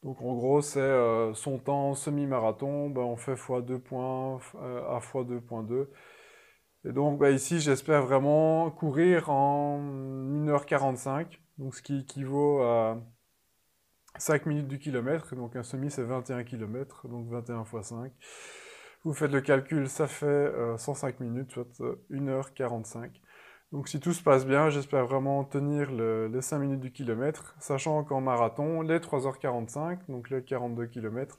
Donc 0.03 0.21
en 0.21 0.35
gros, 0.35 0.61
c'est 0.61 1.31
son 1.33 1.57
temps 1.57 1.93
semi-marathon, 1.93 2.89
ben, 2.89 3.01
on 3.01 3.17
fait 3.17 3.33
x2 3.33 3.79
points 3.79 4.39
à 4.87 4.99
x2.2. 4.99 5.87
Et 6.85 6.91
donc 6.93 7.19
bah, 7.19 7.31
ici, 7.31 7.59
j'espère 7.59 8.03
vraiment 8.03 8.71
courir 8.71 9.29
en 9.29 9.79
1h45, 9.81 11.39
donc 11.57 11.75
ce 11.75 11.81
qui 11.81 11.99
équivaut 11.99 12.61
à 12.61 12.97
5 14.17 14.45
minutes 14.45 14.67
du 14.67 14.79
kilomètre. 14.79 15.35
Donc 15.35 15.55
un 15.55 15.63
semi, 15.63 15.91
c'est 15.91 16.03
21 16.03 16.43
km, 16.43 17.07
donc 17.07 17.27
21 17.29 17.63
x 17.63 17.87
5. 17.87 18.11
Vous 19.05 19.13
faites 19.13 19.31
le 19.31 19.41
calcul, 19.41 19.87
ça 19.87 20.07
fait 20.07 20.51
105 20.77 21.15
euh, 21.21 21.23
minutes, 21.23 21.51
soit 21.51 21.97
1h45. 22.11 22.97
Euh, 22.97 23.07
donc 23.71 23.87
si 23.87 23.99
tout 23.99 24.13
se 24.13 24.21
passe 24.21 24.45
bien, 24.45 24.69
j'espère 24.69 25.05
vraiment 25.05 25.43
tenir 25.43 25.91
les 25.91 26.41
5 26.41 26.59
minutes 26.59 26.79
du 26.81 26.91
kilomètre, 26.91 27.55
sachant 27.59 28.03
qu'en 28.03 28.19
marathon, 28.19 28.81
les 28.81 28.99
3h45, 28.99 29.99
donc 30.09 30.29
les 30.29 30.43
42 30.43 30.87
km, 30.87 31.37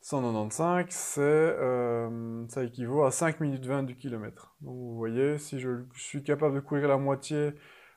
195, 0.00 0.86
c'est, 0.90 1.20
euh, 1.20 2.44
ça 2.48 2.64
équivaut 2.64 3.04
à 3.04 3.10
5 3.10 3.40
minutes 3.40 3.66
20 3.66 3.84
du 3.84 3.94
kilomètre. 3.96 4.54
Donc 4.60 4.74
vous 4.74 4.96
voyez, 4.96 5.38
si 5.38 5.60
je 5.60 5.84
suis 5.94 6.22
capable 6.22 6.54
de 6.56 6.60
courir 6.60 6.88
la 6.88 6.98
moitié 6.98 7.52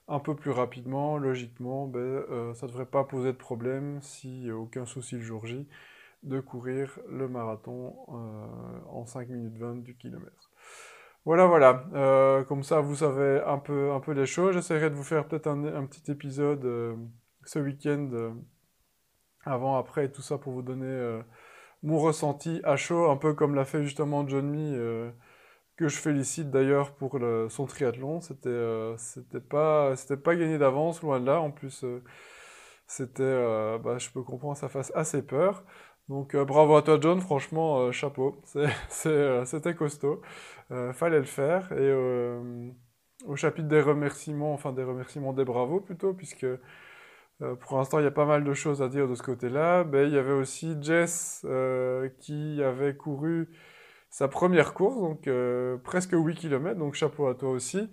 un 0.07 0.19
peu 0.19 0.35
plus 0.35 0.51
rapidement, 0.51 1.17
logiquement, 1.17 1.87
ben, 1.87 1.99
euh, 1.99 2.53
ça 2.53 2.67
ne 2.67 2.71
devrait 2.71 2.85
pas 2.85 3.03
poser 3.05 3.31
de 3.33 3.37
problème, 3.37 4.01
si 4.01 4.51
aucun 4.51 4.85
souci 4.85 5.15
le 5.15 5.21
jour 5.21 5.45
J, 5.45 5.67
de 6.27 6.39
courir 6.39 6.99
le 7.09 7.27
marathon 7.27 7.95
euh, 8.09 8.79
en 8.89 9.05
5 9.05 9.29
minutes 9.29 9.57
20 9.57 9.83
du 9.83 9.95
kilomètre. 9.97 10.51
Voilà, 11.25 11.45
voilà. 11.45 12.45
comme 12.47 12.63
ça, 12.63 12.79
vous 12.79 12.95
savez 12.95 13.41
un 13.45 13.57
peu, 13.57 13.91
un 13.91 13.99
peu 13.99 14.13
les 14.13 14.25
choses. 14.25 14.53
J'essaierai 14.53 14.89
de 14.89 14.95
vous 14.95 15.03
faire 15.03 15.27
peut-être 15.27 15.47
un, 15.47 15.85
petit 15.85 16.09
épisode 16.09 16.65
ce 17.43 17.59
week-end, 17.59 18.33
avant, 19.43 19.75
après, 19.75 20.09
tout 20.09 20.21
ça 20.21 20.37
pour 20.37 20.53
vous 20.53 20.61
donner 20.61 21.19
mon 21.83 21.99
ressenti 21.99 22.61
à 22.63 22.75
chaud, 22.75 23.09
un 23.09 23.17
peu 23.17 23.33
comme 23.33 23.55
l'a 23.55 23.65
fait 23.65 23.83
justement 23.83 24.27
John 24.27 24.49
Mee, 24.49 24.75
euh, 24.75 25.11
que 25.77 25.87
je 25.87 25.97
félicite 25.97 26.49
d'ailleurs 26.51 26.95
pour 26.95 27.19
son 27.49 27.65
triathlon. 27.65 28.21
C'était 28.21 28.49
euh, 28.49 28.97
c'était 28.97 29.41
pas 29.41 29.95
c'était 29.95 30.17
pas 30.17 30.35
gagné 30.35 30.57
d'avance, 30.57 31.01
loin 31.01 31.19
de 31.19 31.25
là. 31.25 31.39
En 31.41 31.51
plus, 31.51 31.83
euh, 31.83 32.03
c'était, 32.87 33.23
bah, 33.83 33.97
je 33.97 34.09
peux 34.11 34.23
comprendre, 34.23 34.57
ça 34.57 34.69
fasse 34.69 34.91
assez 34.95 35.21
peur. 35.21 35.63
Donc 36.09 36.35
bravo 36.35 36.75
à 36.75 36.81
toi 36.81 36.97
John, 37.01 37.19
franchement 37.19 37.91
chapeau, 37.91 38.41
c'était 38.89 39.75
costaud, 39.75 40.21
fallait 40.93 41.19
le 41.19 41.23
faire. 41.23 41.71
Et 41.73 41.91
au 43.25 43.35
chapitre 43.35 43.67
des 43.67 43.81
remerciements, 43.81 44.53
enfin 44.53 44.71
des 44.71 44.83
remerciements 44.83 45.33
des 45.33 45.43
bravos 45.43 45.81
plutôt, 45.81 46.13
puisque 46.13 46.45
euh, 47.41 47.55
pour 47.55 47.77
l'instant, 47.77 47.99
il 47.99 48.03
y 48.03 48.07
a 48.07 48.11
pas 48.11 48.25
mal 48.25 48.43
de 48.43 48.53
choses 48.53 48.81
à 48.81 48.89
dire 48.89 49.07
de 49.07 49.15
ce 49.15 49.23
côté-là. 49.23 49.83
Ben, 49.83 50.07
il 50.07 50.13
y 50.13 50.17
avait 50.17 50.33
aussi 50.33 50.75
Jess 50.81 51.45
euh, 51.47 52.09
qui 52.19 52.61
avait 52.63 52.95
couru 52.95 53.49
sa 54.09 54.27
première 54.27 54.73
course, 54.73 54.99
donc 54.99 55.27
euh, 55.27 55.77
presque 55.77 56.13
8 56.13 56.35
km, 56.35 56.79
donc 56.79 56.95
chapeau 56.95 57.27
à 57.27 57.35
toi 57.35 57.49
aussi. 57.49 57.89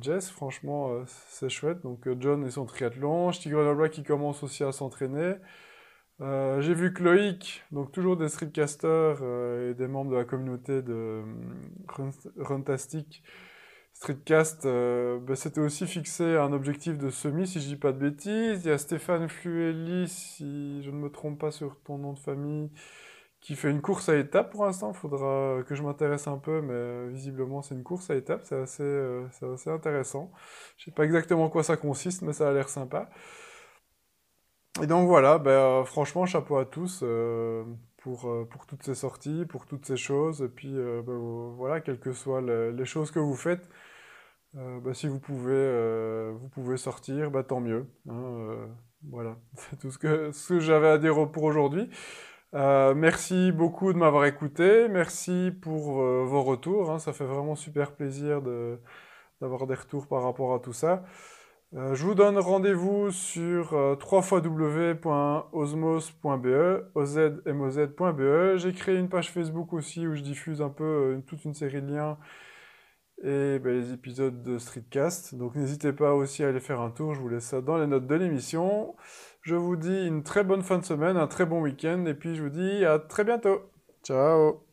Jess, 0.00 0.30
franchement, 0.30 1.04
c'est 1.06 1.48
chouette. 1.48 1.80
Donc 1.82 2.08
John 2.20 2.46
et 2.46 2.50
son 2.50 2.64
triathlon, 2.64 3.30
Grenoble 3.44 3.90
qui 3.90 4.04
commence 4.04 4.44
aussi 4.44 4.62
à 4.62 4.70
s'entraîner. 4.70 5.34
J'ai 6.60 6.74
vu 6.74 6.92
Chloïc, 6.92 7.64
donc 7.72 7.92
toujours 7.92 8.16
des 8.16 8.28
streetcasters 8.28 9.22
et 9.22 9.74
des 9.74 9.86
membres 9.86 10.12
de 10.12 10.16
la 10.16 10.24
communauté 10.24 10.82
de 10.82 11.22
Runtastic, 12.38 13.22
Streetcast, 13.94 14.66
euh, 14.66 15.18
bah, 15.20 15.36
c'était 15.36 15.60
aussi 15.60 15.86
fixé 15.86 16.36
un 16.36 16.52
objectif 16.52 16.98
de 16.98 17.10
semi, 17.10 17.46
si 17.46 17.60
je 17.60 17.68
dis 17.68 17.76
pas 17.76 17.92
de 17.92 17.98
bêtises. 17.98 18.64
Il 18.64 18.68
y 18.68 18.72
a 18.72 18.78
Stéphane 18.78 19.28
Fluelli, 19.28 20.08
si 20.08 20.82
je 20.82 20.90
ne 20.90 20.96
me 20.96 21.10
trompe 21.10 21.38
pas 21.40 21.50
sur 21.50 21.80
ton 21.84 21.96
nom 21.98 22.12
de 22.12 22.18
famille, 22.18 22.70
qui 23.40 23.54
fait 23.56 23.70
une 23.70 23.80
course 23.82 24.08
à 24.08 24.16
étapes 24.16 24.50
pour 24.50 24.66
l'instant. 24.66 24.92
Il 24.92 24.98
faudra 24.98 25.62
que 25.66 25.74
je 25.74 25.82
m'intéresse 25.82 26.26
un 26.26 26.38
peu, 26.38 26.60
mais 26.60 26.74
euh, 26.74 27.08
visiblement 27.12 27.62
c'est 27.62 27.74
une 27.74 27.84
course 27.84 28.10
à 28.10 28.16
étapes, 28.16 28.42
c'est 28.44 28.56
assez, 28.56 28.82
euh, 28.82 29.26
assez, 29.54 29.70
intéressant. 29.70 30.32
Je 30.76 30.86
sais 30.86 30.90
pas 30.90 31.04
exactement 31.04 31.44
en 31.44 31.50
quoi 31.50 31.62
ça 31.62 31.76
consiste, 31.76 32.22
mais 32.22 32.32
ça 32.32 32.50
a 32.50 32.52
l'air 32.52 32.68
sympa. 32.68 33.08
Et 34.82 34.86
donc 34.86 35.06
voilà, 35.06 35.38
ben, 35.38 35.84
franchement, 35.84 36.26
chapeau 36.26 36.56
à 36.56 36.64
tous 36.64 37.04
pour, 37.98 38.48
pour 38.50 38.66
toutes 38.66 38.82
ces 38.82 38.94
sorties, 38.94 39.44
pour 39.46 39.66
toutes 39.66 39.86
ces 39.86 39.96
choses. 39.96 40.42
Et 40.42 40.48
puis 40.48 40.72
ben, 40.72 41.52
voilà, 41.56 41.80
quelles 41.80 42.00
que 42.00 42.12
soient 42.12 42.40
les 42.42 42.84
choses 42.84 43.10
que 43.10 43.20
vous 43.20 43.36
faites, 43.36 43.68
euh, 44.56 44.80
bah, 44.80 44.94
si 44.94 45.08
vous 45.08 45.18
pouvez, 45.18 45.52
euh, 45.54 46.32
vous 46.38 46.48
pouvez 46.48 46.76
sortir, 46.76 47.30
bah, 47.30 47.42
tant 47.42 47.60
mieux. 47.60 47.86
Hein, 48.08 48.14
euh, 48.14 48.66
voilà, 49.10 49.36
c'est 49.56 49.78
tout 49.78 49.90
ce 49.90 49.98
que, 49.98 50.30
ce 50.32 50.54
que 50.54 50.60
j'avais 50.60 50.88
à 50.88 50.98
dire 50.98 51.30
pour 51.32 51.44
aujourd'hui. 51.44 51.90
merci 52.52 53.52
beaucoup 53.52 53.92
de 53.92 53.98
m'avoir 53.98 54.26
écouté. 54.26 54.88
Merci 54.88 55.52
pour 55.62 55.94
vos 56.24 56.42
retours. 56.42 56.90
Hein, 56.90 56.98
ça 56.98 57.12
fait 57.12 57.24
vraiment 57.24 57.56
super 57.56 57.92
plaisir 57.96 58.42
d'avoir 59.40 59.66
des 59.66 59.74
retours 59.74 60.06
par 60.06 60.22
rapport 60.22 60.54
à 60.54 60.60
tout 60.60 60.72
ça. 60.72 61.04
Euh, 61.76 61.94
je 61.96 62.04
vous 62.04 62.14
donne 62.14 62.38
rendez-vous 62.38 63.10
sur 63.10 63.74
euh, 63.74 63.96
www.osmos.be, 63.96 65.02
ozmoz.be. 66.94 68.56
J'ai 68.58 68.72
créé 68.72 68.96
une 68.96 69.08
page 69.08 69.32
Facebook 69.32 69.72
aussi 69.72 70.06
où 70.06 70.14
je 70.14 70.20
diffuse 70.22 70.62
un 70.62 70.68
peu 70.70 70.84
euh, 70.84 71.20
toute 71.26 71.44
une 71.44 71.54
série 71.54 71.82
de 71.82 71.92
liens 71.92 72.16
et 73.24 73.58
ben, 73.58 73.72
les 73.72 73.92
épisodes 73.92 74.42
de 74.42 74.58
Streetcast. 74.58 75.34
Donc 75.34 75.56
n'hésitez 75.56 75.92
pas 75.92 76.14
aussi 76.14 76.44
à 76.44 76.48
aller 76.48 76.60
faire 76.60 76.80
un 76.80 76.90
tour, 76.90 77.14
je 77.14 77.20
vous 77.20 77.28
laisse 77.28 77.46
ça 77.46 77.60
dans 77.60 77.76
les 77.76 77.88
notes 77.88 78.06
de 78.06 78.14
l'émission. 78.14 78.94
Je 79.42 79.56
vous 79.56 79.74
dis 79.76 80.06
une 80.06 80.22
très 80.22 80.44
bonne 80.44 80.62
fin 80.62 80.78
de 80.78 80.84
semaine, 80.84 81.16
un 81.16 81.26
très 81.26 81.46
bon 81.46 81.60
week-end 81.60 82.04
et 82.06 82.14
puis 82.14 82.36
je 82.36 82.42
vous 82.44 82.50
dis 82.50 82.84
à 82.84 83.00
très 83.00 83.24
bientôt. 83.24 83.62
Ciao 84.04 84.63